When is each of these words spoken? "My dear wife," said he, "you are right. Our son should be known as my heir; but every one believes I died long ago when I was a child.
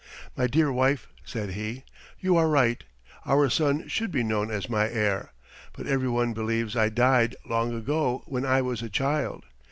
"My 0.35 0.47
dear 0.47 0.71
wife," 0.71 1.09
said 1.23 1.51
he, 1.51 1.83
"you 2.19 2.35
are 2.35 2.47
right. 2.49 2.83
Our 3.23 3.51
son 3.51 3.87
should 3.87 4.11
be 4.11 4.23
known 4.23 4.49
as 4.49 4.67
my 4.67 4.89
heir; 4.89 5.31
but 5.73 5.85
every 5.85 6.09
one 6.09 6.33
believes 6.33 6.75
I 6.75 6.89
died 6.89 7.35
long 7.45 7.71
ago 7.75 8.23
when 8.25 8.43
I 8.43 8.63
was 8.63 8.81
a 8.81 8.89
child. 8.89 9.43